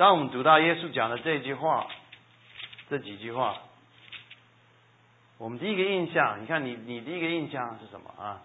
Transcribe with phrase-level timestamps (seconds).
[0.00, 1.86] 当我们读到耶稣讲的这句话，
[2.88, 3.58] 这几句话，
[5.36, 8.40] 我们第一个印象，你看你你第一个印象是什么啊？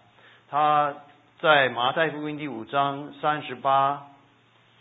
[0.50, 0.94] 他
[1.38, 4.08] 在马太福音第五章三十八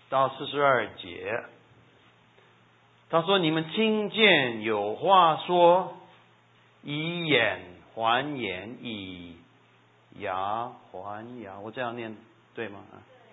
[0.10, 1.46] 到四十二节，
[3.10, 5.96] 他说：“你们听见有话说，
[6.84, 7.58] 以眼
[7.94, 9.38] 还眼，以
[10.18, 12.18] 牙还牙。”我这样念
[12.54, 12.82] 对吗？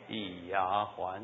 [0.06, 1.20] 以牙还。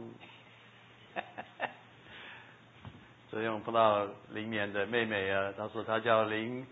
[3.31, 6.67] 所以我碰到林年的妹妹啊，她说她叫林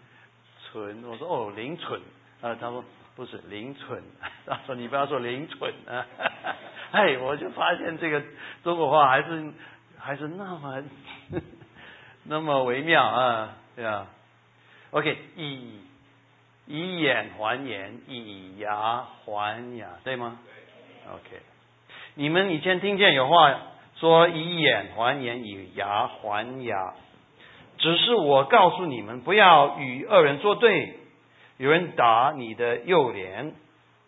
[0.73, 2.01] 纯，我说哦林纯。
[2.41, 4.03] 啊，她说不是林纯，
[4.47, 6.07] 她说你不要说林纯啊，
[6.93, 8.23] 哎，我就发现这个
[8.63, 9.53] 中国话还是
[9.99, 10.83] 还是那么
[12.25, 14.07] 那么微妙啊，对啊
[14.91, 15.81] ，OK，以
[16.67, 20.39] 以眼还眼，以牙还牙，对吗
[21.11, 21.41] ？OK，
[22.15, 23.61] 你们以前听见有话。
[23.99, 26.95] 说以眼还眼，以牙还牙。
[27.79, 30.95] 只是我告诉你们，不要与恶人作对。
[31.59, 33.55] 有人打你的右脸，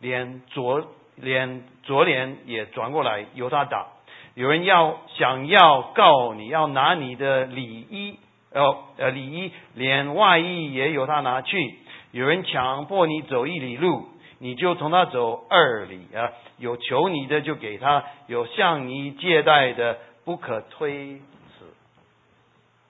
[0.01, 0.87] 连左
[1.17, 3.87] 脸左脸也转过来由他打。
[4.35, 8.19] 有人要想要告你，要拿你的里衣，
[8.53, 11.75] 呃呃里衣连外衣也由他拿去。
[12.13, 14.07] 有人强迫你走一里路，
[14.39, 16.33] 你就从他走二里啊。
[16.59, 21.25] 有求你的就给他，有向你借贷的不可推辞，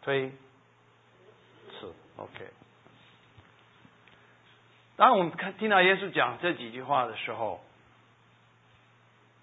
[0.01, 1.95] 推辞。
[2.17, 2.47] OK。
[4.97, 7.61] 当我们看听到耶稣讲这几句话的时候，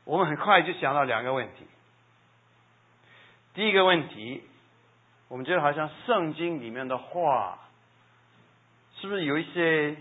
[0.06, 1.66] 我们很快就想到两个问题。
[3.53, 4.44] 第一个问题，
[5.30, 7.59] 我们觉得好像圣经里面的话，
[9.00, 9.95] 是不是有一些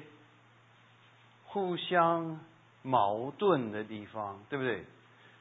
[1.55, 2.38] 互相？
[2.86, 4.84] 矛盾的地方，对不对？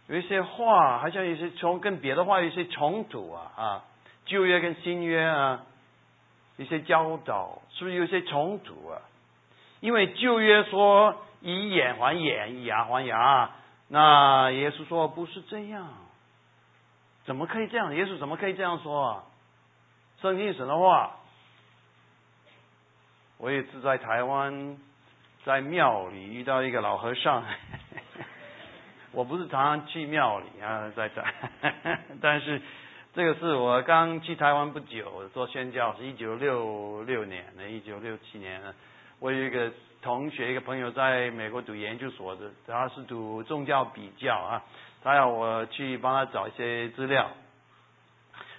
[0.08, 3.84] 有一些话，好像有些从跟别的话有些冲突啊啊，
[4.24, 5.66] 旧约跟新约啊，
[6.56, 9.02] 一些教导是不是有些冲突啊？
[9.82, 13.50] 因为旧约说以眼还眼，以牙还牙，
[13.90, 15.90] 那耶稣说不是这样，
[17.26, 17.94] 怎么可以这样？
[17.94, 19.24] 耶稣怎么可以这样说啊？
[20.22, 21.18] 圣经神的话，
[23.38, 24.78] 我也是在台湾。
[25.46, 27.44] 在庙里遇到一个老和尚，
[29.12, 31.22] 我不是常常去庙里啊，在这，
[32.22, 32.62] 但是
[33.14, 38.62] 这个是我刚去台湾不久做宣教，是一九六六年的，一九六七年。
[39.20, 39.70] 我有一个
[40.02, 44.64] 同学，一个朋友在美国读研究所的，他是读宗教比较啊，
[45.04, 47.30] 他要我去帮他找一些资料，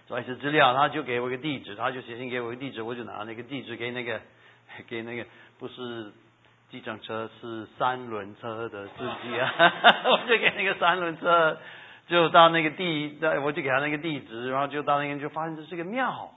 [0.06, 4.20] 找一些资料，他就给我一个地址，他就写信给我一个地址，我就拿那个地址给那个
[4.86, 5.24] 给那个
[5.58, 6.12] 不是。
[6.70, 8.92] 计程车是三轮车的司
[9.22, 9.52] 机啊，
[10.10, 11.56] 我就给那个三轮车，
[12.08, 16.30] 就到那个地，我就给他那个地址，然后就到那边就发现这是个庙，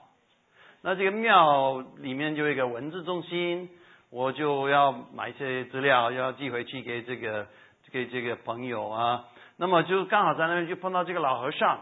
[0.82, 3.68] 那这个庙里面就一个文字中心，
[4.10, 7.46] 我就要买一些资料，要寄回去给这个
[7.90, 9.24] 给这个朋友啊，
[9.56, 11.80] 那么就刚好在那边就碰到这个老和尚，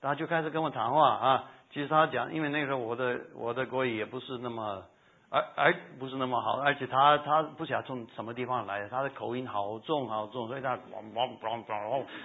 [0.00, 4.84] 他就开始跟我谈话啊，其实他讲，因为那个时候我的我的国语也不是那么。
[5.32, 10.76] 而而不是那么好，而且他他不晓得从什么地方来的，他的口音好重好重，所以他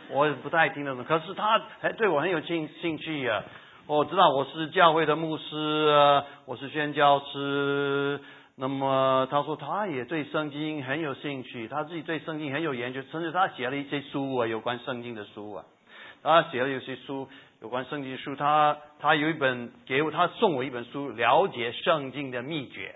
[0.10, 1.04] 我也不太听得懂。
[1.04, 3.44] 可是他还对我很有兴兴趣啊！
[3.86, 8.20] 我知道我是教会的牧师啊，我是宣教师。
[8.56, 15.64] 那么他说他也对圣经很有兴趣，他自己对圣经很有研究，甚至他写了一些书啊，有关圣经的书啊。
[16.24, 17.28] 他写了有些书，
[17.62, 18.36] 有关圣经书。
[18.36, 22.96] 他他有一本给我，他送我一本书，《了解圣经的秘诀》。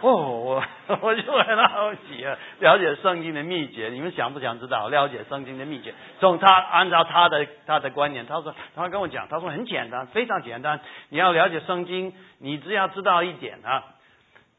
[0.02, 0.62] 哦，我
[1.00, 3.88] 我就很好奇啊，了解圣经的秘诀。
[3.88, 5.94] 你们想不想知道了解圣经的秘诀？
[6.20, 10.80] 从他按照他的他的观念，他说他跟我讲，他说很简单，非常简单。
[11.08, 13.84] 你要了解圣经，你只要知道一点啊，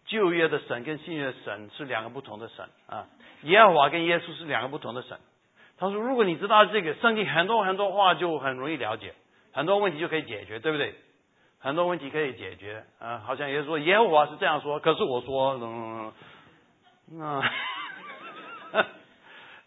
[0.07, 3.05] 旧约的神跟新约的神是两个不同的神啊，
[3.43, 5.17] 耶和华跟耶稣是两个不同的神。
[5.79, 9.13] 他说，如果你知道这个圣经很多很多话，就很容易了解，
[9.53, 10.95] 很多问题就可以解决，对不对？
[11.59, 16.13] 很多问题可以解决啊，好像也是说耶和华是这样说，可是我说，嗯，
[17.11, 17.41] 那，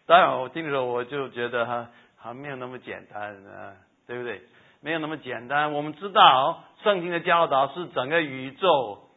[0.07, 3.73] 当然我听的时候我就觉得哈，还没有那么简单啊，
[4.07, 4.41] 对不对？
[4.81, 5.73] 没有那么简单。
[5.73, 9.09] 我们知道圣经的教导是整个宇宙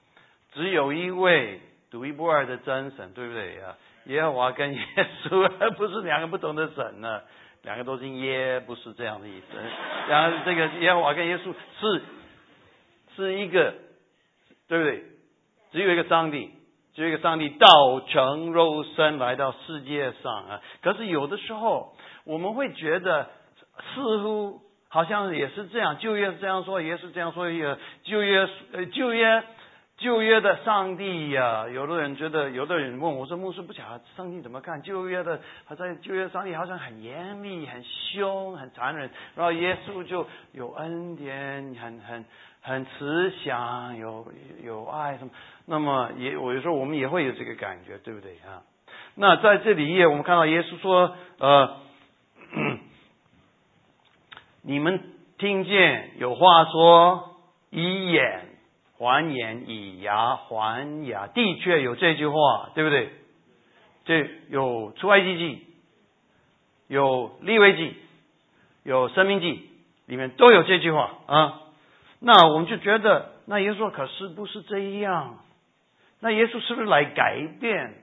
[0.53, 3.77] 只有一位独一无二的真神，对不对啊？
[4.07, 4.81] 耶和华跟耶
[5.25, 7.23] 稣而 不是两个不同的神呢，
[7.63, 9.57] 两个都是耶，不是这样的意思。
[10.09, 12.03] 然后这个耶和华跟耶稣是
[13.17, 13.75] 是一个，
[14.69, 15.05] 对不对？
[15.73, 16.51] 只有一个上帝，
[16.95, 20.61] 只有一个上帝道成肉身来到世界上啊。
[20.83, 23.31] 可是有的时候我们会觉得
[23.95, 27.51] 似乎好像也是这样，旧约是这样说，也是这样说。
[27.51, 29.43] 也旧约呃旧约
[29.97, 35.41] 旧约的上帝呀，有的人觉得，有的人问我说：“牧师不晓得上帝怎么看旧约的？
[35.69, 42.25] 他在旧约上帝好像很严厉、很凶、很残忍，然后耶稣就有恩典，很很
[42.61, 44.27] 很慈祥，有
[44.63, 45.31] 有爱什么？
[45.67, 48.63] 那么也我有时候我们也会有这个感觉，对不对啊？
[49.15, 51.77] 那在这里也我们看到耶稣说呃。
[54.67, 57.37] ”你们听见有话说
[57.69, 58.44] 以眼
[58.97, 63.11] 还眼，以牙还牙，的确有这句话，对不对？
[64.05, 65.67] 这有出埃及记，
[66.89, 67.97] 有利未记，
[68.83, 69.69] 有生命记，
[70.07, 71.61] 里面都有这句话啊。
[72.21, 75.39] 那我们就觉得，那耶稣可是不是这样？
[76.21, 77.95] 那耶稣是不是来改变，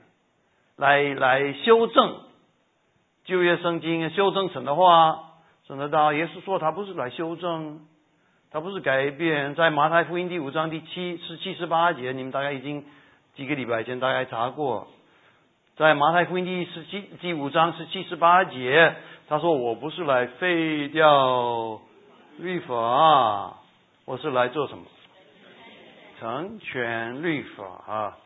[0.76, 2.22] 来来修正
[3.24, 5.28] 旧约圣经修正神的话？
[5.68, 7.86] 神的道，耶稣说他不是来修正，
[8.54, 9.56] 他不是改变。
[9.56, 12.84] 在马太福音第五章第七十七十八节，你们大概已经
[13.34, 14.90] 几个礼拜前大概查过。
[15.78, 18.94] 在马太福音第十七第五章十七十八节，
[19.30, 21.80] 他说：“我不是来废掉
[22.40, 23.58] 律法，
[24.04, 24.84] 我是来做什么？
[26.20, 28.18] 成全律法啊！”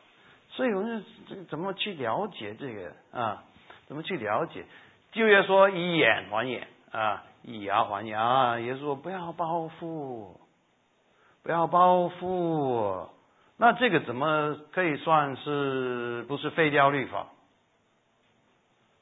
[0.49, 3.43] 所以我们这怎么去了解这个啊？
[3.87, 4.65] 怎么去了解？
[5.11, 7.23] 就要说以眼还眼啊！
[7.47, 10.39] 以牙还牙，耶稣说不要报复，
[11.43, 13.07] 不要报复。
[13.57, 17.27] 那这个怎么可以算是不是废掉律法？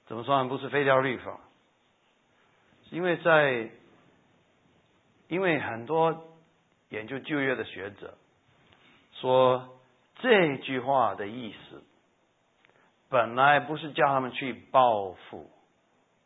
[0.07, 1.39] 怎么算不是废掉律法？
[2.89, 3.71] 因为在
[5.29, 6.25] 因为很多
[6.89, 8.15] 研究旧约的学者
[9.13, 9.69] 说
[10.17, 11.81] 这句话的意思，
[13.07, 15.49] 本来不是叫他们去报复。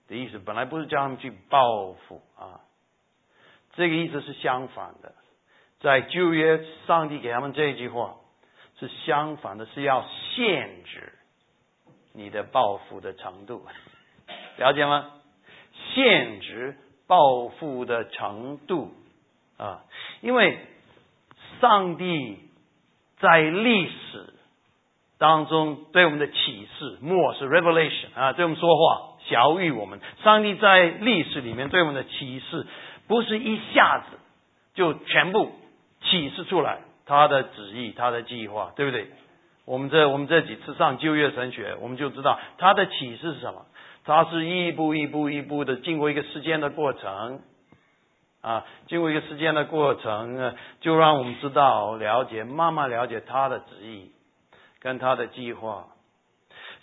[0.07, 2.62] 的意思本来不是叫他们去报复啊，
[3.74, 5.13] 这个意思是相反的。
[5.80, 8.15] 在旧约，上帝给他们这一句话
[8.80, 11.13] 是相反的，是要限制
[12.13, 13.65] 你的报复的程度，
[14.57, 15.12] 了解吗？
[15.94, 18.92] 限制报复的程度
[19.57, 19.83] 啊，
[20.21, 20.57] 因为
[21.62, 22.39] 上帝
[23.19, 24.33] 在历史
[25.19, 29.17] 当中对我们的启示，末世 revelation 啊，对我们说话。
[29.27, 32.65] 教育我们，上帝在历史里面对我们的启示，
[33.07, 34.18] 不是一下子
[34.74, 35.51] 就全部
[36.01, 39.07] 启示出来，他的旨意，他的计划，对不对？
[39.65, 43.65] 我们这我们这几次上旧约神学，我们就知道他的启示是什么。
[44.06, 47.41] 他是一步一步一步的经过一个时间的过程，
[48.39, 54.13] 啊，经过一个时间的过程，就让我们知道了解，慢慢了解他的旨意
[54.80, 55.88] 跟他的计划。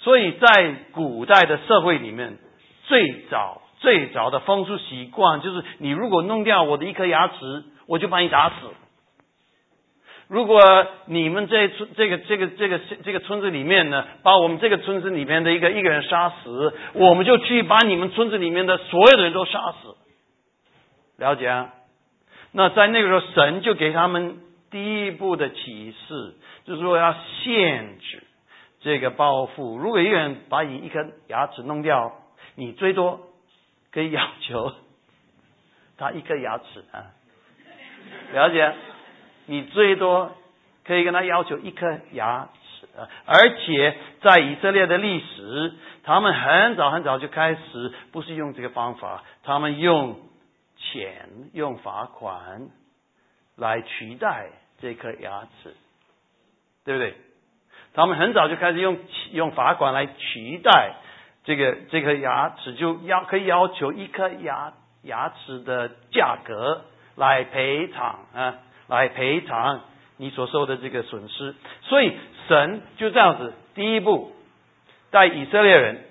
[0.05, 2.37] 所以在古代的社会里面，
[2.85, 8.55] 最早最早的风俗习惯就是：你如果弄掉我的一颗牙齿，我就把你打死；
[10.29, 10.61] 如果
[11.07, 19.97] 你们这村这个这个这个这个村子里面呢，把我们这个村子里面的一个一个人杀死，我们就去把你们村子里面的所有的人都杀死。
[21.17, 21.71] 了解啊？
[22.53, 24.37] 那在那个时候，神就给他们
[24.71, 26.35] 第一步的启示，
[26.67, 28.23] 就是说要限制。
[28.85, 32.13] 这个报复，如果一个人把你一颗牙齿弄掉，
[32.55, 33.29] 你最多
[33.91, 34.75] 可以要求
[35.97, 37.11] 他一颗牙齿啊，
[38.35, 38.75] 了解？
[39.47, 40.33] 你最多
[40.85, 45.73] 可以跟他要求一颗牙齿啊，而且在以色列的历史，
[46.03, 50.19] 他们很早很早就开始不是用这个方法，他们用
[50.77, 52.69] 钱、用罚款
[53.57, 54.51] 来取代
[54.81, 55.75] 这颗牙齿，
[56.85, 57.15] 对不对？
[57.95, 58.99] 他们很早就开始用
[59.31, 60.95] 用罚款来取代
[61.45, 64.73] 这个这颗牙齿，就要可以要求一颗牙
[65.03, 66.83] 牙齿的价格
[67.15, 68.55] 来赔偿啊，
[68.89, 69.81] 来赔偿
[70.17, 71.55] 你所受的这个损失。
[71.83, 72.13] 所以
[72.49, 74.33] 神就这样子，第一步
[75.13, 76.05] 带以色列人，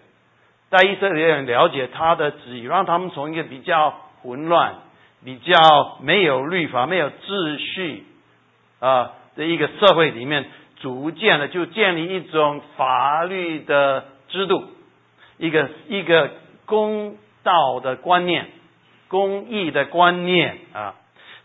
[0.70, 4.76] 带以色列人了解他的旨意，让他们从一个比较混乱、
[5.26, 8.06] 比较没有律法、没有秩序
[8.80, 10.46] 啊的一个社会里面。
[10.84, 14.66] 逐渐的就建立一种法律的制度，
[15.38, 16.30] 一个一个
[16.66, 18.50] 公道的观念、
[19.08, 20.96] 公义的观念啊，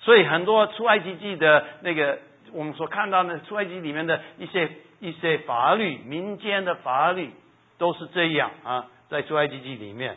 [0.00, 2.18] 所以很多出埃及记的那个
[2.52, 7.30] 我们所看到的出埃及里面的一些一些法律、民间的法律
[7.78, 10.16] 都是这样啊，在出埃及记里面。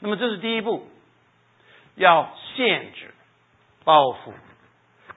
[0.00, 0.88] 那么这是第一步，
[1.94, 3.12] 要限制
[3.84, 4.32] 报复。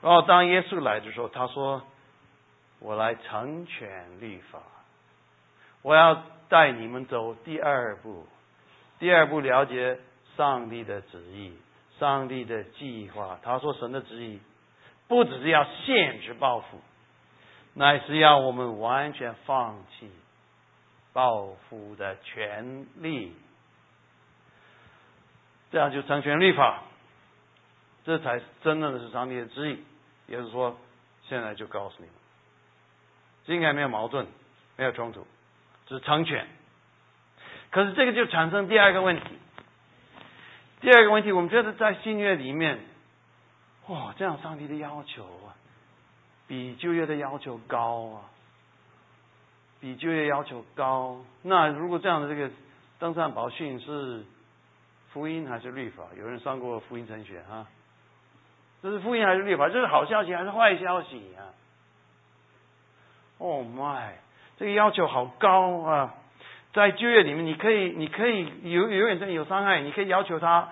[0.02, 1.82] 然后当耶稣来的时候，他说。
[2.80, 4.62] 我来成全律法，
[5.82, 8.26] 我要带你们走第二步。
[9.00, 10.00] 第二步了解
[10.36, 11.58] 上帝的旨意，
[12.00, 13.40] 上帝的计划。
[13.44, 14.42] 他说神的旨意
[15.08, 16.80] 不只是要限制报复，
[17.74, 20.12] 乃是要我们完全放弃
[21.14, 23.34] 报复的权利，
[25.72, 26.84] 这样就成全律法。
[28.04, 29.84] 这才是真正的是上帝的旨意。
[30.28, 30.78] 也就是说，
[31.24, 32.16] 现在就告诉你们，
[33.46, 34.28] 应该没有矛盾，
[34.78, 35.26] 没有冲突，
[35.88, 36.48] 只是成全。
[37.72, 39.24] 可是这个就产生第二个问题。
[40.82, 42.80] 第二个问题，我们觉得在新约里面，
[43.88, 45.52] 哇，这样上帝的要求啊，
[46.48, 48.22] 比旧约的要求高啊，
[49.82, 51.20] 比旧约要求高。
[51.42, 52.50] 那如果这样的这个
[52.98, 54.24] 登山宝训是
[55.12, 56.04] 福音还是律法？
[56.18, 57.68] 有人上过福音神学啊？
[58.82, 59.68] 这是福音还是律法？
[59.68, 61.44] 这是好消息还是坏消息啊
[63.40, 64.12] ？Oh my，
[64.58, 66.14] 这个要求好高啊！
[66.72, 70.70] 在就业里面，你可以，你可以有有点有伤害，你可以要求他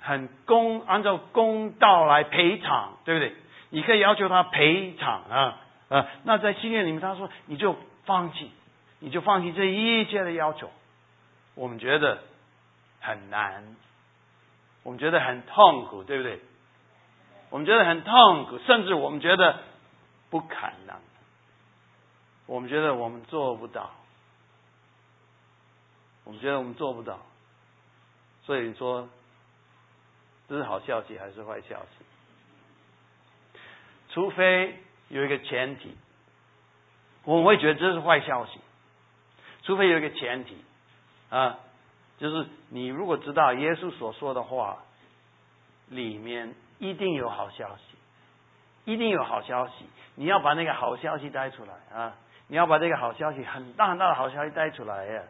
[0.00, 3.34] 很公，按照公道来赔偿，对不对？
[3.70, 6.06] 你可以要求他赔偿啊啊！
[6.24, 7.74] 那在新约里面，他说你就
[8.04, 8.50] 放弃，
[8.98, 10.68] 你就放弃这一切的要求。
[11.54, 12.18] 我们觉得
[13.00, 13.76] 很难，
[14.82, 16.40] 我们觉得很痛苦，对不对？
[17.50, 19.60] 我们觉得很痛苦，甚至我们觉得
[20.30, 20.54] 不可
[20.86, 20.96] 能，
[22.50, 23.92] 我们觉得我们做不到。
[26.24, 27.20] 我们觉得我们做不到，
[28.42, 29.08] 所以说
[30.48, 32.04] 这是好消息还是坏消息？
[34.08, 34.76] 除非
[35.08, 35.96] 有一个前提，
[37.24, 38.60] 我会觉得这是坏消息。
[39.62, 40.56] 除非有一个前提
[41.30, 41.60] 啊，
[42.18, 44.82] 就是你如果知道耶稣所说的话
[45.86, 47.82] 里面一定有好消息，
[48.84, 49.84] 一定有好消息，
[50.16, 52.16] 你要把那个好消息带出来啊！
[52.50, 55.22] 你要把这个好消息很大很大的好消息带出来呀！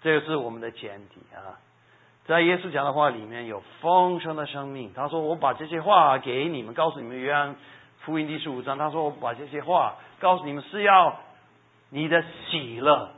[0.00, 1.58] 这个是我们的前提啊，
[2.24, 4.92] 在耶稣讲的话里面有丰盛的生命。
[4.94, 7.56] 他说：“我把这些话给你们，告诉你们，约翰
[8.00, 11.16] 福音第十五章，他说我把这些话告诉你们，是要
[11.90, 13.10] 你的喜乐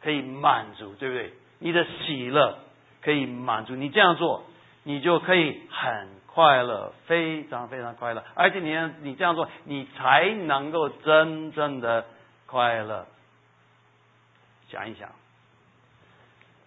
[0.00, 1.32] 可以满足，对不对？
[1.58, 2.58] 你的喜乐
[3.02, 4.44] 可以满足，你这样做，
[4.84, 8.22] 你就可以很快乐，非常非常快乐。
[8.34, 12.04] 而且你你这样做，你才能够真正的
[12.46, 13.06] 快乐。
[14.68, 15.10] 想一想。”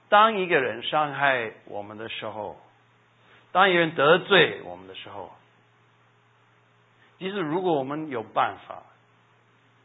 [0.09, 2.59] 当一个人伤害我们的时候，
[3.51, 5.31] 当一个人得罪我们的时候，
[7.19, 8.81] 其实如果我们有办法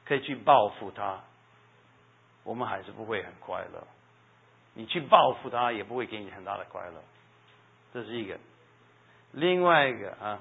[0.07, 1.21] 可以去报复他，
[2.43, 3.87] 我们还是不会很快乐。
[4.73, 7.03] 你去报复他，也不会给你很大的快乐。
[7.93, 8.39] 这是一个。
[9.33, 10.41] 另外一个啊，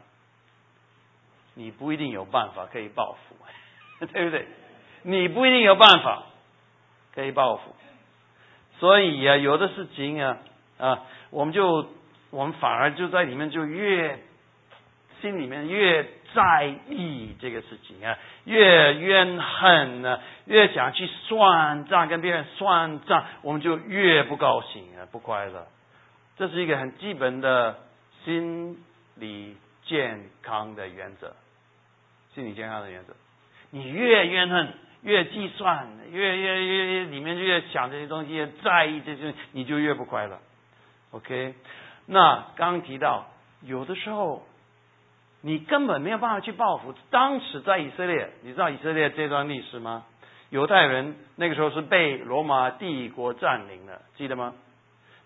[1.56, 3.36] 你不一定有办法可以报复，
[4.08, 4.48] 对不对？
[5.04, 6.24] 你不一定有办法
[7.14, 7.76] 可以报复。
[8.80, 10.38] 所以啊，有的事情啊
[10.78, 11.88] 啊，我们就
[12.32, 14.20] 我们反而就在里面就越
[15.22, 25.68] 心里面越在意这个事情啊，越怨恨呢，越想去算账，跟别人算账，我们就越不高兴啊，不快乐。
[26.36, 27.78] 这是一个很基本的
[28.26, 28.84] 心
[29.16, 29.56] 理
[29.86, 31.36] 健康的原则，
[32.34, 33.14] 心理健康的原则。
[33.70, 34.74] 你越怨恨。
[35.04, 40.40] 越计算，越越越里面越想这些东西，越在意这些，你就越不快乐。
[41.12, 41.56] OK，
[42.06, 43.26] 那刚提到，
[43.62, 44.44] 有的时候
[45.42, 46.94] 你根本没有办法去报复。
[47.12, 50.06] 当时在以色列，你知道以色列这段历史吗？
[50.50, 54.54] 犹太人那个时候是被罗马帝国占领的，记得吗？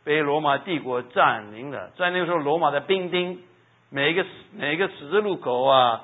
[0.03, 3.41] 被罗马帝国占领的，在那个时候，罗马的兵丁
[3.89, 6.01] 每一个每一个十字路口啊。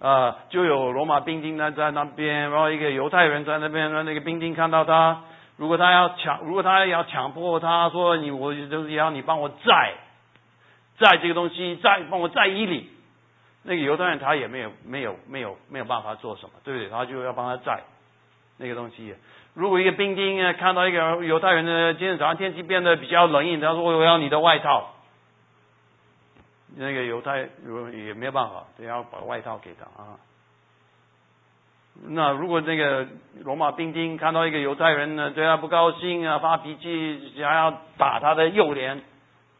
[0.00, 5.22] 啊，就有罗马兵丁呢在那边，然后一个犹太人在那边，让那个兵丁看到他，
[5.56, 9.94] 如果他要强，如果他要强迫他说你，我就是要你帮我载，
[10.98, 12.90] 载这个东西，载帮我载一里，
[13.62, 16.88] 那个犹太人他也没有没有没有没有办法做什么，对不对？
[16.90, 17.80] 他就要帮他载
[18.58, 19.14] 那个东西。
[19.54, 24.90] 如果一个兵丁看到一个犹太人呢，今天早上天气变得比较冷一点，他说我要你的外套。
[26.76, 27.48] 那个犹太
[27.92, 30.18] 也没有办法，得要把外套给他啊。
[32.08, 33.06] 那如果那个
[33.44, 39.00] 罗马兵丁看到一个犹太人呢，对他不高兴啊，发脾气，想要打他的右脸，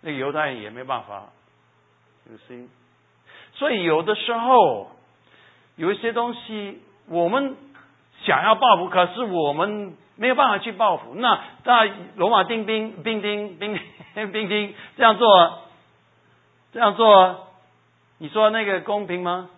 [0.00, 1.26] 那个犹太人也没办法，
[2.28, 2.68] 有心。
[3.52, 4.90] 所以有的时候
[5.76, 7.56] 有一些东西，我们
[8.24, 11.14] 想要报复，可是我们没有办法去报复。
[11.14, 13.78] 那在罗马兵兵兵丁兵
[14.32, 15.60] 兵丁这样做。
[16.74, 17.46] 这样做，
[18.18, 19.48] 你说那个公平吗？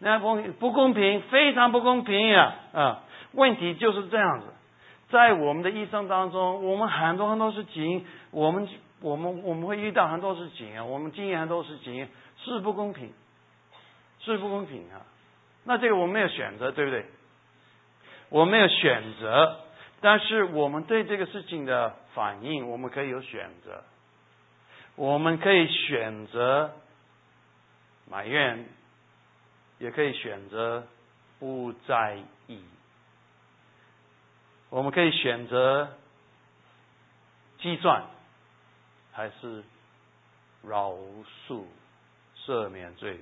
[0.00, 2.54] 那公不公平，非常不公平呀！
[2.74, 3.00] 啊，
[3.32, 4.46] 问题就是这样子，
[5.08, 8.68] 在我们的一生当中，我们很多很多事情，我们
[9.00, 12.06] 我们我们会遇到很多事情啊，我们经验很多事情
[12.36, 13.10] 是不公平，
[14.20, 15.00] 是不公平啊。
[15.64, 17.06] 那这个我们没有选择，对不对？
[18.28, 19.60] 我们没有选择，
[20.02, 23.82] 但是我们对这个事情的反应，我们可以有选择。
[24.96, 26.72] 我们可以选择
[28.08, 28.64] 埋怨，
[29.78, 30.86] 也可以选择
[31.38, 32.62] 不在意。
[34.70, 35.96] 我们可以选择
[37.58, 38.04] 计算，
[39.12, 39.64] 还是
[40.62, 40.92] 饶
[41.48, 41.64] 恕、
[42.36, 43.18] 赦免罪？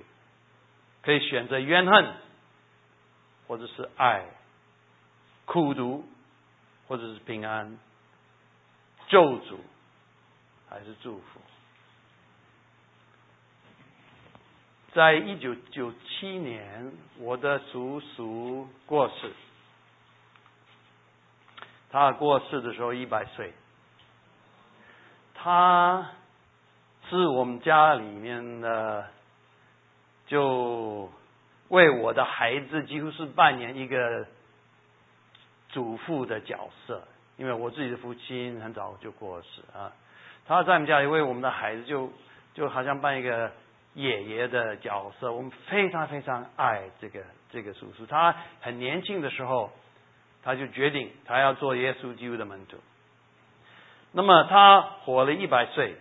[1.01, 2.13] 可以选择怨恨，
[3.47, 4.25] 或者是爱、
[5.45, 6.07] 苦读，
[6.87, 7.77] 或者是平安、
[9.07, 9.57] 咒诅，
[10.69, 11.41] 还是祝福？
[14.93, 19.31] 在一九九七年，我的叔叔过世。
[21.89, 23.53] 他过世的时候一百岁。
[25.33, 26.11] 他
[27.09, 29.07] 是我们家里面的，
[30.27, 31.11] 就
[31.69, 34.27] 为我的孩子几乎是扮演一个
[35.69, 37.01] 祖父的角色，
[37.37, 39.91] 因为我自己的父亲很早就过世啊。
[40.45, 42.11] 他在我们家里为我们的孩子，就
[42.53, 43.51] 就好像扮一个。
[43.95, 47.19] 爷爷的角色，我们非常非常爱这个
[47.51, 48.07] 这个叔叔。
[48.07, 49.69] 他很年轻的时候，
[50.43, 52.77] 他就决定他要做耶稣基督的门徒。
[54.11, 55.95] 那么他活了一百岁，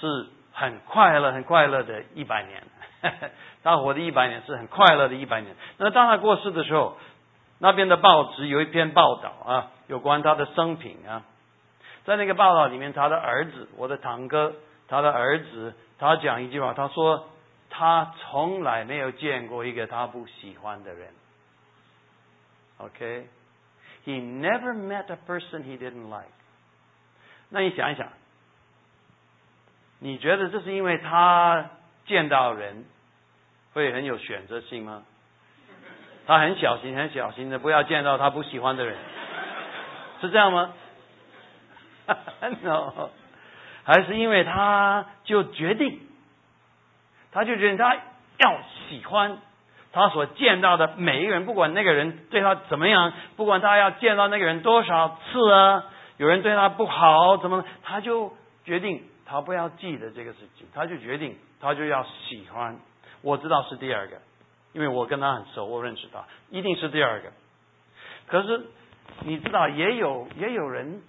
[0.00, 2.62] 是很快乐、很快乐的一百年。
[3.62, 5.54] 他活的一百年是很快乐的一百年。
[5.76, 6.96] 那当他过世的时候，
[7.58, 11.24] 那边的报纸有一篇报道啊，有关他的生平啊。
[12.04, 14.54] 在那个报道里面，他的儿子，我的堂哥，
[14.88, 15.74] 他的儿子。
[15.98, 17.28] 他讲一句话，他说
[17.70, 21.08] 他从来没有见过一个他不喜欢的人。
[22.78, 26.32] OK，he never met a person he didn't like。
[27.48, 28.08] 那你想一想，
[29.98, 31.70] 你觉得这是因为他
[32.06, 32.84] 见到人
[33.72, 35.04] 会很有选择性吗？
[36.26, 38.98] 他很小心、很小心的不要见到他不喜欢的人，
[40.20, 40.74] 是这样吗？
[42.62, 43.10] No。
[43.86, 46.00] 还是因为他就决定，
[47.30, 49.38] 他就决定他要喜欢
[49.92, 55.84] 他所见到的每一个人，不管那个人对他怎么样，不管他要见到那个人多少次啊，
[56.16, 58.32] 有人对他不好怎么，他就
[58.64, 62.76] 决定他不要记得这个事情，他就决定他就要喜欢。
[63.22, 64.16] 我知道是第二个，
[64.72, 67.30] 因为我跟他很熟，我认识他，一定是第二个。
[68.26, 68.66] 可是
[69.20, 71.00] 你知道，也有也有人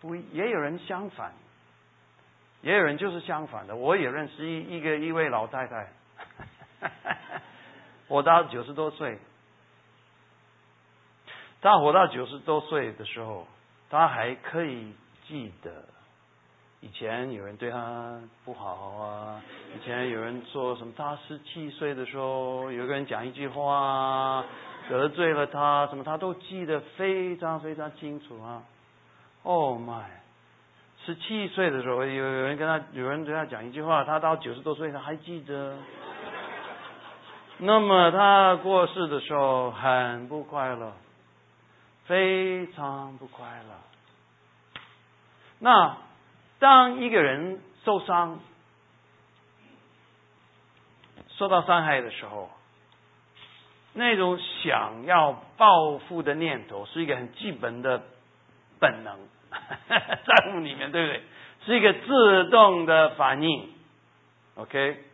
[0.00, 1.32] 不，也有人相反。
[2.62, 5.88] 也有人就是相反的，我也认识一一个一位老太太，
[8.08, 9.18] 活到九十多岁。
[11.62, 13.46] 她活到九十多岁的时候，
[13.88, 14.94] 她还可以
[15.26, 15.84] 记得
[16.80, 19.42] 以前有人对她不好啊，
[19.74, 20.92] 以前有人说什么。
[20.96, 24.44] 她十七岁的时候，有个人讲一句话
[24.88, 28.62] 得罪了她，什么她都记得非常非常清楚啊。
[29.42, 30.19] Oh my！
[31.10, 35.76] 十七岁的时候，有有人跟他，有人对他讲一句话，他到九十多岁他还记得。
[37.58, 40.92] 那么他过世的时候很不快乐，
[42.04, 43.74] 非常不快乐。
[45.58, 45.96] 那
[46.60, 48.38] 当一个人受伤、
[51.26, 52.50] 受到伤害的时候，
[53.94, 58.00] 那种想要报复的念头是一个很基本的
[58.80, 59.16] 本能。
[59.88, 61.22] 在乎里面，对不对？
[61.66, 63.68] 是一个自动的反应
[64.54, 65.04] ，OK，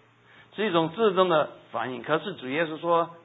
[0.54, 2.02] 是一种自动的反应。
[2.02, 3.16] 可是主耶稣说，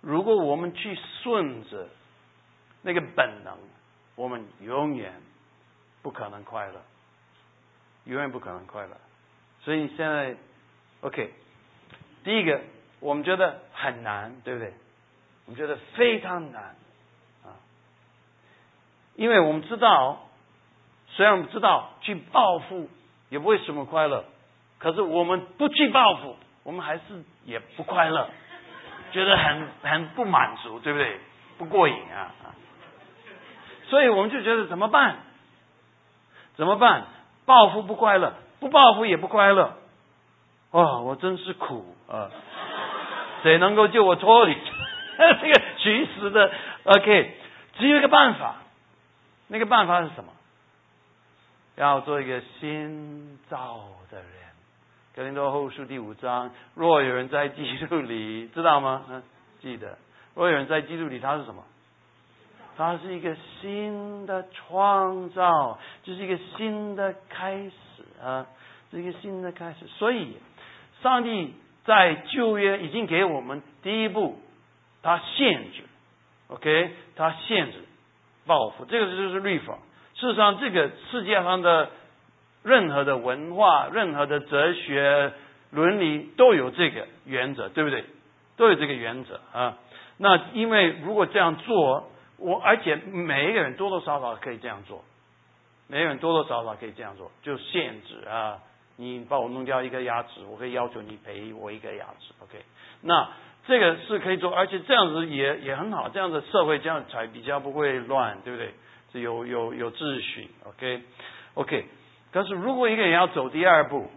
[0.00, 1.88] 如果我们去顺着
[2.82, 3.56] 那个本能，
[4.16, 5.14] 我们永远
[6.02, 6.82] 不可能快乐，
[8.04, 8.96] 永远不可能快乐。
[9.62, 10.36] 所以现在
[11.02, 11.32] ，OK，
[12.24, 12.60] 第一个
[13.00, 14.72] 我们觉得很难，对不对？
[15.46, 16.74] 我们觉得非常难。
[19.18, 20.20] 因为我们知道，
[21.08, 22.88] 虽然我们知道去报复
[23.30, 24.24] 也不会什么快乐，
[24.78, 27.02] 可是我们不去报复，我们还是
[27.44, 28.30] 也不快乐，
[29.10, 31.18] 觉得很很不满足，对不对？
[31.58, 32.30] 不过瘾啊！
[33.90, 35.16] 所以我们就觉得怎么办？
[36.54, 37.06] 怎么办？
[37.44, 39.74] 报复不快乐，不报复也不快乐。
[40.70, 42.30] 哇，我真是苦啊！
[43.42, 44.54] 谁能够救我脱离
[45.18, 46.52] 这个虚实的
[46.84, 47.36] ？OK，
[47.78, 48.54] 只有一个办法。
[49.48, 50.32] 那个办法是什么？
[51.76, 54.28] 要做一个新造的人。
[55.14, 59.04] 格林多后书第五章，若有人在基督里，知道吗？
[59.08, 59.22] 嗯，
[59.60, 59.98] 记得。
[60.34, 61.64] 若有人在基督里，他是什么？
[62.76, 67.72] 他是一个新的创造，这是一个新的开始
[68.22, 68.46] 啊，
[68.90, 69.86] 是一个新的开始。
[69.86, 70.36] 所以，
[71.02, 74.40] 上帝在旧约已经给我们第一步，
[75.02, 75.82] 他限制
[76.48, 77.84] ，OK，他限制
[78.48, 79.78] 报复，这个就是律法。
[80.14, 81.90] 事实上，这个世界上的
[82.64, 85.32] 任何的文化、任何的哲学、
[85.70, 88.04] 伦理都有这个原则，对不对？
[88.56, 89.78] 都有这个原则啊。
[90.16, 95.04] 那因为如果这样做，我而且每一个人多多少少可以这样做，
[95.86, 98.58] 每个人多多少少可以这样做，就限制啊，
[98.96, 102.64] 你帮我弄掉一个牙齿，我可以要求你赔我一个牙齿，OK？
[103.02, 103.28] 那
[103.68, 108.72] 这个是可以做，而且这样子也也很好，这样子社会这样才比较不会乱，对不对？
[109.12, 111.86] 是有有有秩序，OK？OK？
[112.32, 114.10] 但是如果一个人要走第二步，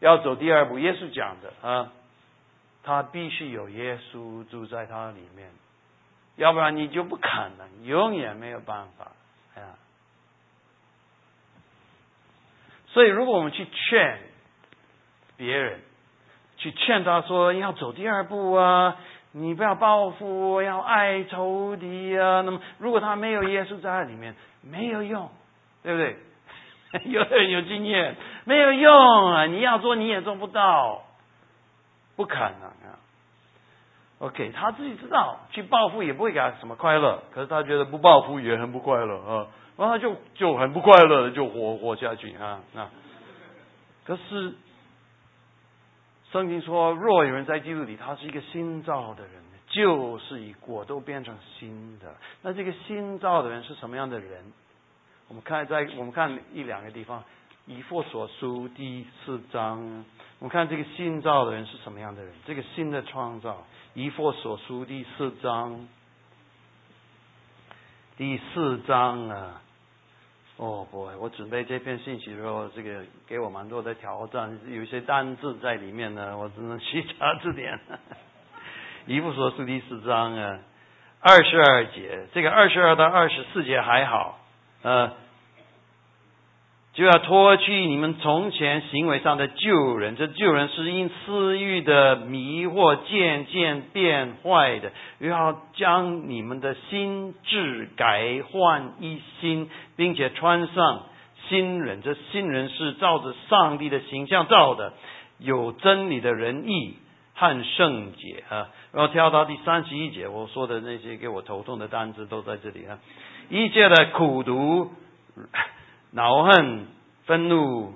[0.00, 1.92] 要走第二步，耶稣讲的啊，
[2.82, 5.48] 他必须有耶稣住在他里面。
[6.36, 9.12] 要不然你就不可能，永远没有办法
[9.54, 9.78] 啊。
[12.88, 14.18] 所以，如果我们去劝
[15.36, 15.80] 别人，
[16.62, 18.96] 去劝他说要走第二步啊，
[19.32, 22.42] 你不要报复，要爱仇敌啊。
[22.42, 25.28] 那么，如果他没有耶稣在里面，没有用，
[25.82, 26.16] 对不对？
[27.10, 29.46] 有的人有经验，没有用啊！
[29.46, 31.02] 你要做你也做不到，
[32.14, 32.94] 不可能啊。
[34.20, 42.90] OK，他自己知道去报复也不会给他什么快乐，可是他觉得不报复也很不快乐啊，然后他就就很不快乐的就活活下去啊啊！
[44.04, 44.54] 可是
[46.32, 49.32] 圣经说，若有人在基督里，他是一个新造的人，
[49.68, 52.16] 就是以果都变成新的。
[52.40, 54.42] 那这个新造的人是什么样的人？
[55.28, 57.22] 我们看在我们看一两个地方，
[57.66, 60.04] 以弗所书第四章，
[60.38, 62.32] 我们看这个新造的人是什么样的人？
[62.46, 63.64] 这个新的创造。
[63.94, 65.86] 以佛所书第四章，
[68.16, 69.60] 第四章啊，
[70.58, 77.78] 哦不，我准备这篇信息的时候，这个给我蛮多的挑战，有一些单字在里面呢，我只能去查字典。
[79.06, 80.58] 一部说是第四章啊，
[81.20, 84.38] 二十二节，这个二十二到二十四节还好，
[84.82, 85.12] 呃。
[86.94, 101.04] 就要脱去你们从前行为上的旧人，这旧人是因私欲的迷惑渐渐变坏的，又要将你们的心智改换一新，并且穿上
[101.48, 102.02] 新人。
[102.02, 104.92] 这新人是照着上帝的形象造的，
[105.38, 106.98] 有真理的仁义
[107.34, 108.68] 和圣洁啊。
[108.92, 112.98] 然后跳到第三十一节，我说的那些给我头痛的单词都在这里啊，
[113.48, 114.90] 一切的苦毒。
[116.14, 116.86] 恼恨、
[117.24, 117.94] 愤怒、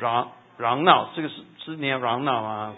[0.00, 2.74] 嚷嚷闹，这个是是念嚷闹吗？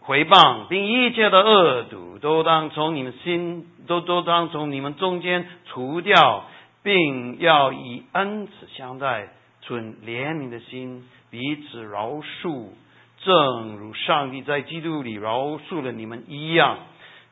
[0.00, 6.46] 回谤，并一切的恶毒，都当从你们心，都都当从你们中间除掉，
[6.82, 9.28] 并要以恩慈相待，
[9.60, 12.70] 存怜悯的心，彼此饶恕，
[13.18, 16.78] 正如上帝在基督里饶恕了你们一样。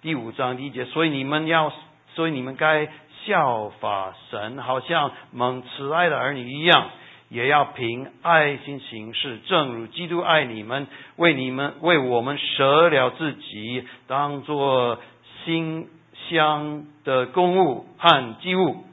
[0.03, 1.73] 第五章第一节，所以你们要，
[2.15, 2.89] 所以你们该。
[3.27, 6.91] 效法神，好像蒙慈爱的儿女一样，
[7.29, 14.99] 也要凭爱心行事，正如基督爱你们，为你们为我们舍了自己，当做
[15.45, 15.89] 馨
[16.29, 18.85] 香的公物和祭物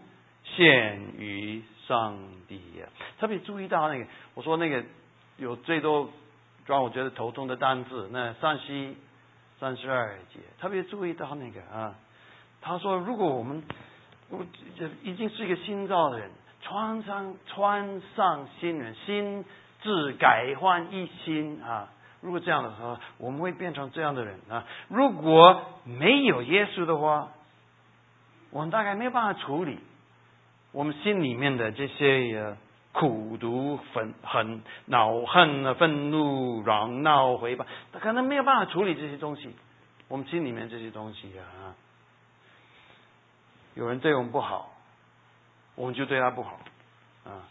[0.43, 2.87] 献于上帝呀。
[3.19, 4.83] 特别注意到那个，我说那个
[5.37, 6.09] 有最多
[6.65, 8.93] 让我觉得头痛的单字，那三十
[9.59, 11.95] 三十二节，特别注意到那个啊，
[12.61, 13.63] 他说如果我们。
[14.29, 14.45] 我
[14.77, 16.29] 这已经是一个新造的人，
[16.61, 19.45] 穿上穿上新人，心
[19.81, 21.89] 智改换一新啊！
[22.19, 24.65] 如果这样的话，我们会变成这样的人啊！
[24.89, 27.29] 如果没有耶稣的话，
[28.51, 29.79] 我们大概没有办法处理
[30.71, 32.57] 我们心里面的这些
[32.91, 39.55] 苦毒、愤恨、恼恨、愤怒、嚷闹、回报，他可能没有办法处理这些东西。
[40.07, 41.75] 我们心里面这些东西啊。
[43.77, 44.73] 有人对我们不好，
[45.75, 46.59] 我们就对他不好
[47.25, 47.47] 啊！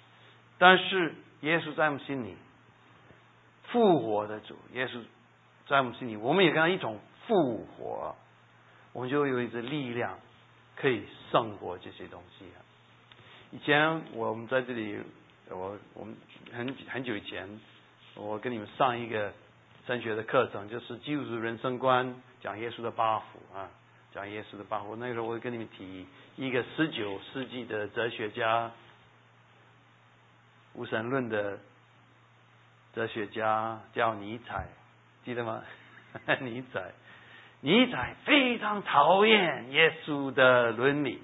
[0.59, 2.35] 但是耶稣在我们心里
[3.69, 5.01] 复活的主，耶稣
[5.69, 8.17] 在我们心里，我们也跟他一同复活，
[8.93, 10.19] 我们就有一个力量
[10.75, 12.45] 可以胜过这些东西！
[13.53, 14.99] 以前我们在这里，
[15.49, 16.17] 我我们
[16.53, 17.61] 很很久以前，
[18.17, 19.33] 我跟你们上一个
[19.87, 23.71] 神学的课程，就是基督徒人生观，讲耶稣的八福啊。
[24.17, 28.71] 讲耶稣的八福，那个时候我会跟你们提一个十九世纪的哲学家，
[30.73, 31.59] 无神论的
[32.95, 34.69] 哲学家叫尼采，
[35.23, 35.63] 记得吗？
[36.41, 36.93] 尼采，
[37.61, 41.23] 尼采非常讨厌耶稣的伦理。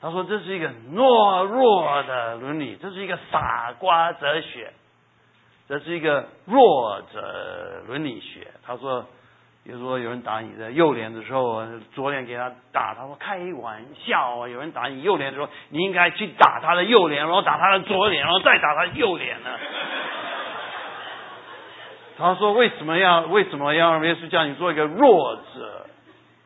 [0.00, 4.72] 他说这是一个懦弱的伦理，这是一个傻瓜哲学，
[5.68, 8.50] 这是一个弱者伦理学。
[8.62, 9.06] 他说。
[9.64, 12.94] 比如说，有人打你的右脸的时候，左脸给他打。
[12.94, 14.46] 他说：“开玩笑啊！
[14.46, 19.48] 有人打你右脸的时候，你应该去打他的右脸，然后打他的左脸，然后再打他右脸呢。
[22.18, 25.86] ”他说：“为什么要为什么要让耶稣叫你做一个弱者？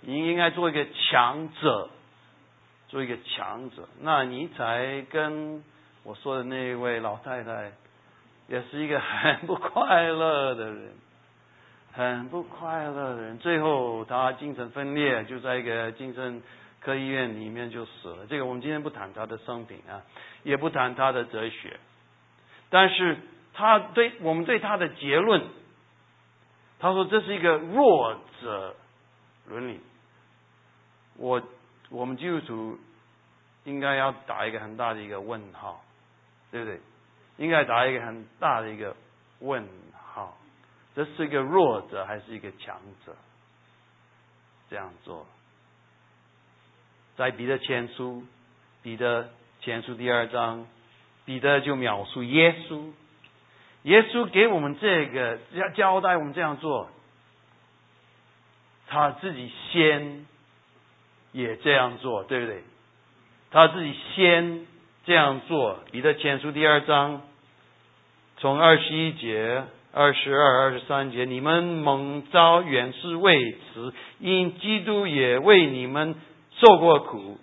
[0.03, 1.91] 你应该做一个强者，
[2.87, 3.89] 做一个强者。
[4.01, 5.65] 那你才跟
[6.05, 7.73] 我说的那位老太太，
[8.47, 10.93] 也是一个很不快乐的人。”
[11.99, 16.41] 很不快乐的人，最后他精神分裂，就在一个精神
[16.79, 18.25] 科医院里面就死了。
[18.29, 20.01] 这个我们今天不谈他的生平啊，
[20.45, 21.77] 也不谈他的哲学，
[22.71, 23.19] 但是
[23.53, 25.43] 他对我们对他的结论，
[26.79, 28.77] 他说这是一个弱者
[29.49, 29.81] 伦理。
[31.17, 31.43] 我
[31.91, 32.79] 我们基督徒
[33.65, 35.83] 应该要打一个很大的一个问号，
[36.53, 36.81] 对不对？
[37.39, 38.95] 应该打一个很大的一个
[39.41, 39.67] 问。
[40.99, 43.15] 这是一个弱者还是一个强者？
[44.69, 45.29] 这样做，
[47.17, 48.25] 在彼得前书，
[48.83, 49.31] 彼得
[49.61, 50.67] 前书第二章，
[51.25, 52.91] 彼得就描述耶稣，
[53.85, 56.91] 耶稣给我们这个要交代我们这样做，
[58.89, 60.27] 他自己先
[61.31, 62.65] 也这样做，对不对？
[63.53, 64.67] 他自己先
[65.07, 67.23] 这样做，彼得前书第二章，
[68.39, 69.63] 从二十一节。
[69.93, 76.15] 二十二、二十三节，你们蒙召原是为此，因基督也为你们
[76.53, 77.39] 受过苦，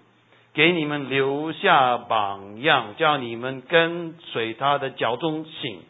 [0.54, 5.82] 给你们留下榜样，叫你们跟随他的脚中行。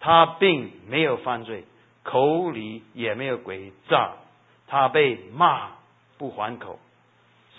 [0.00, 1.64] 他并没有犯罪，
[2.02, 4.12] 口里也没有诡诈，
[4.66, 5.70] 他被骂
[6.18, 6.78] 不还口，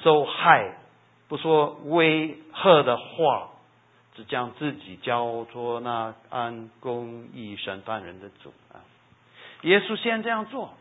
[0.02, 0.78] 受害
[1.30, 3.50] 不说威吓的话。
[4.16, 8.82] 只将自己交托那按公义审判人的主啊！
[9.62, 10.74] 耶稣先这样做，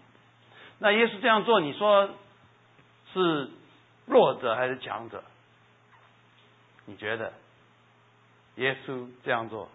[0.78, 2.10] 那耶稣这样做，你说
[3.12, 3.50] 是
[4.06, 5.22] 弱者还是强者？
[6.84, 7.32] 你觉得
[8.56, 9.68] 耶稣这样做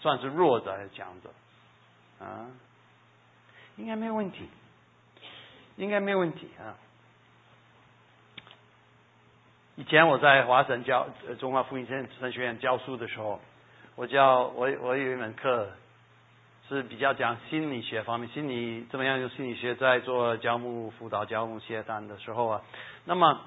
[0.00, 2.24] 算是弱者还是强者？
[2.24, 2.46] 啊？
[3.76, 4.48] 应该没有问题，
[5.76, 6.78] 应该没有问题啊！
[9.78, 11.06] 以前我在华神教
[11.38, 13.38] 中华福音神神学院教书的时候，
[13.94, 15.68] 我教我我有一门课
[16.66, 22.62] 是比较讲心理学方面，心理怎么样用心理学在做教牧辅导、教牧协谈的时候啊。
[23.04, 23.38] 那么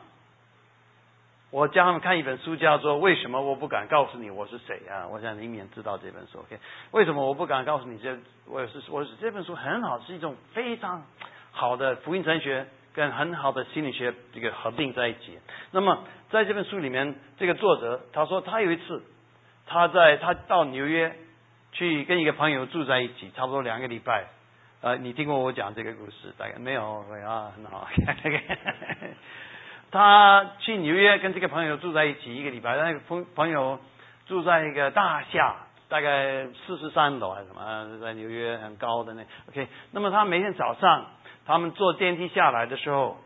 [1.49, 5.07] 我教他们看一本书，叫做《为什么我不敢告诉你我是谁》啊？
[5.07, 6.41] 我想你免知道这本书。
[6.41, 6.59] OK，
[6.91, 8.15] 为什么我不敢告诉你这
[8.45, 11.03] 我是我是这本书很好，是一种非常
[11.49, 12.67] 好的福音神学。
[12.93, 15.37] 跟很好的心理学这个合并在一起。
[15.71, 19.03] 那么在这本书里面，这个作者他说他有一次
[19.67, 21.15] 他在他到纽约
[21.71, 24.25] 去跟一个朋友住在一起，差不多两个礼拜。
[24.81, 26.33] 呃，你听过我讲这个故事？
[26.37, 27.05] 大概没有？
[27.25, 27.87] 啊，很好。
[29.91, 33.79] 他去纽约跟这个朋友住在一起一个礼拜，那个朋朋友
[34.25, 35.55] 住在一个大厦，
[35.89, 39.23] 大概四十三楼还是什么，在纽约很高的那。
[39.49, 41.05] OK，那么他每天早上。
[41.49, 43.17] 他们坐电梯下来的时候，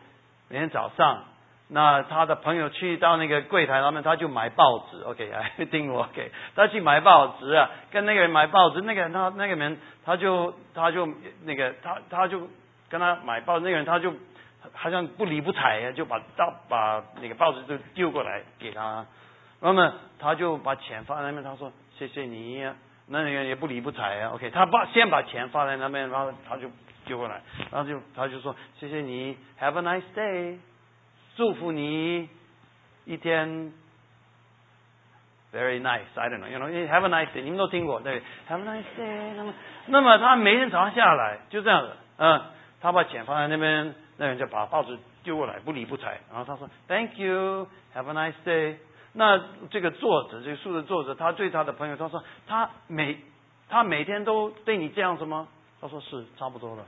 [0.48, 1.24] 每天早上，
[1.68, 11.06] 那他的朋友去到那个柜台，他们他就买报纸，OK，来听我，OK，他去买报纸啊，跟那个人买报纸，那个人他那个人他就他就
[11.42, 12.48] 那个他他就
[12.88, 14.10] 跟他买报，那个人他就
[14.72, 19.04] 好像不理不睬呀，就把到把那个报纸就丢过来给他，
[19.60, 22.74] 那么他就把钱放在那边，他说谢谢你啊，
[23.06, 26.70] 那个人也不理不睬啊，OK，他把先把钱放在那边，然后他就。
[27.04, 30.58] 丢过来，然后就他就说谢谢你，Have a nice day，
[31.36, 32.28] 祝福你
[33.04, 33.72] 一天
[35.52, 39.54] ，Very nice，I don't know，you know，Have a nice day，你们都听过对，Have a nice day，那么
[39.86, 42.42] 那么他每天早上下来就这样子，嗯，
[42.80, 48.76] 他把钱放在那边，那人就把报纸丢过来，不理不睬，然后他说 Thank you，Have a nice day，
[49.12, 49.40] 那
[49.70, 53.18] 这个作者这个书的作者，他对他的朋友他说他每
[53.68, 55.48] 他每天都对你这样子吗？
[55.84, 56.86] 他说是差不多了。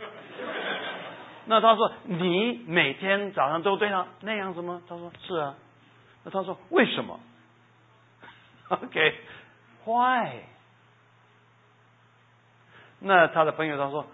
[1.44, 4.80] 那他说你每天早上都对他那样子吗？
[4.88, 5.54] 他说是啊。
[6.24, 7.20] 那他说为什么？
[8.70, 10.40] OK，Why？
[13.00, 14.06] 那他的朋友他说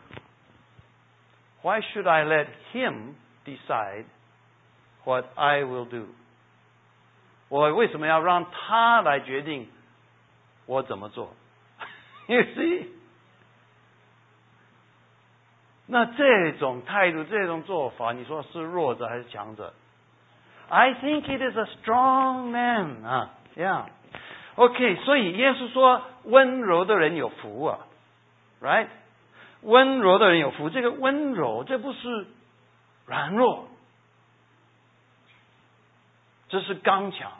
[1.63, 3.15] ，Why should I let him
[3.45, 4.07] decide
[5.05, 6.09] what I will do？
[7.49, 9.71] 我为什么要让他来决定
[10.67, 11.33] 我怎么做？
[12.27, 12.89] You see？
[15.93, 19.75] 那这种态度、这种做法，你说是弱者还是强者
[20.71, 23.85] ？I think it is a strong man 啊，Yeah。
[24.55, 27.81] OK，所以耶稣说温柔的人有福啊
[28.63, 28.87] ，Right？
[29.61, 32.27] 温柔的人有福，这个温柔这不是
[33.05, 33.69] 软弱，
[36.49, 37.33] 这是刚强，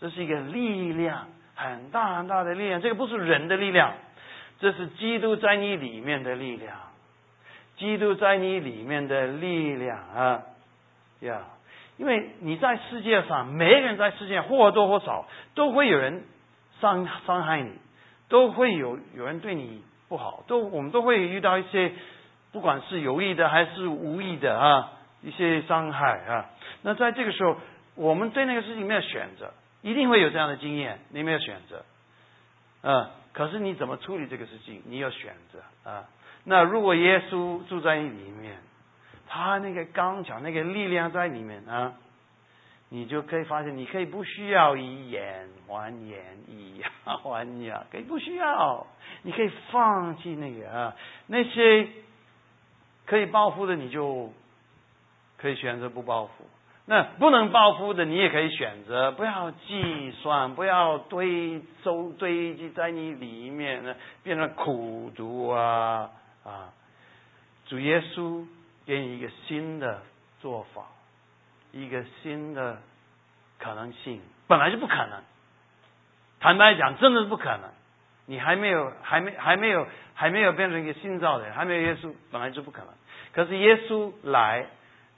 [0.00, 2.80] 这是一个力量，很大很大的力量。
[2.80, 3.94] 这个不是人的力量，
[4.58, 6.76] 这是基督在你里面的力量，
[7.82, 10.42] 基督在你里面的力量啊，
[11.18, 11.40] 呀！
[11.96, 16.22] 因为你在世界上，每个人在世界或多或少都会有人
[16.80, 17.72] 伤伤害你，
[18.28, 19.82] 都会有有人对你。
[20.08, 21.90] 不好，都我们都会遇到一些，
[22.52, 24.92] 不管是有意的还是无意的啊，
[25.22, 26.50] 一些伤害啊。
[26.82, 27.56] 那在这个时候，
[27.96, 31.84] 我们对那个事情没有选择，一定会有这样的经验，你没有选择，
[32.88, 33.10] 啊。
[33.32, 36.04] 可是你怎么处理这个事情，你有选择啊。
[36.44, 38.56] 那如果耶稣住在你里面，
[39.28, 41.94] 他那个刚强，那个力量在里面啊。
[42.94, 48.86] 你就可以发现，你可以不需要以眼还眼，以牙还牙，可以不需要，
[49.22, 50.94] 你可以放弃那个啊，
[51.26, 51.88] 那些
[53.06, 54.30] 可以报复的，你就
[55.38, 56.44] 可以选择不报复；
[56.84, 66.10] 那不能报复的，你也可以选择不要计算，不要堆收堆积在你里面呢，变成苦毒啊
[66.44, 66.72] 啊！
[67.66, 68.44] 主耶稣
[68.86, 70.02] 给你一个新的
[70.40, 70.86] 做法。
[71.74, 72.82] 一个新的
[73.58, 75.22] 可能性，本来就不可能。
[76.38, 77.70] 坦白讲，真的是不可能。
[78.26, 82.88] 你还没有，还没，还没有，还没有变成一个新造的人，还没有耶稣，本来就不可能。
[83.32, 84.66] 可是耶稣来，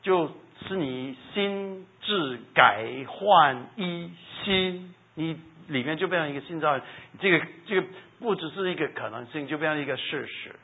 [0.03, 0.31] 就
[0.69, 4.13] 是你心智改换一
[4.45, 6.81] 新，你里面就变成一个新造。
[7.19, 7.89] 这个，这个
[8.21, 10.55] 不只是一个可能性，就变成一个事实，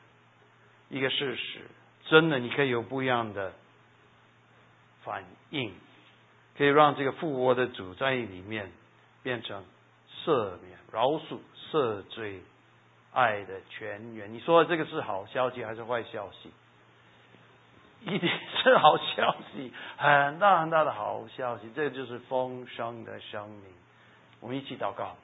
[0.91, 1.61] 一个事实。
[2.07, 3.53] 真的，你可以有不一样的。
[5.03, 5.73] 反应
[6.59, 8.71] 可以让这个复活的主在里面
[9.23, 9.65] 变成
[10.23, 11.39] 赦免、饶恕、
[11.73, 12.43] 赦罪、
[13.15, 14.35] 爱的泉源。
[14.35, 16.53] 你说这个是好消息还是坏消息？
[18.03, 18.29] 一定
[18.63, 21.71] 是好消息，很大很大的好消息。
[21.75, 23.65] 这就是丰盛的生命。
[24.41, 25.17] 我们一起祷告，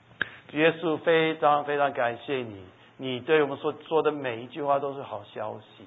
[0.53, 2.65] 耶稣非常非常感谢你，
[2.97, 5.85] 你对我们所说的每一句话都是好消息。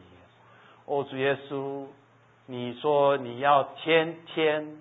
[0.86, 1.86] 哦，主耶稣。
[2.52, 4.80] 你说你要天天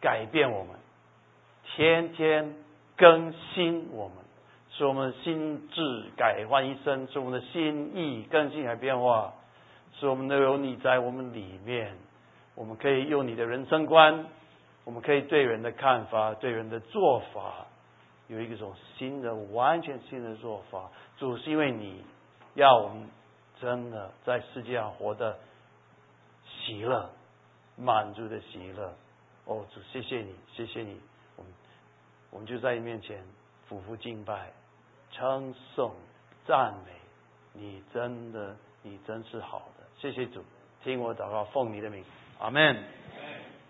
[0.00, 0.74] 改变我们，
[1.64, 2.56] 天天
[2.96, 4.16] 更新我们，
[4.72, 9.32] 使我们心智改换一生，使我们的心意更新而变化，
[10.00, 11.96] 使我们都有你在我们里面，
[12.56, 14.26] 我们可以用你的人生观，
[14.82, 17.67] 我们可以对人的看法、对人的做法，
[18.28, 20.90] 有一种新的、完全新的做法。
[21.18, 22.04] 主是因为你
[22.54, 23.10] 要我们
[23.60, 25.36] 真的在世界上活得。
[26.64, 27.10] 喜乐，
[27.76, 28.94] 满足的喜乐。
[29.46, 31.00] 哦，主，谢谢你，谢谢你。
[31.36, 31.52] 我们，
[32.30, 33.24] 我们就在你面前
[33.66, 34.52] 俯伏敬拜，
[35.10, 35.94] 称颂、
[36.46, 36.92] 赞美。
[37.54, 39.86] 你真的，你真是好的。
[39.98, 40.44] 谢谢主，
[40.82, 42.04] 听我祷告，奉你的名，
[42.38, 42.84] 阿门。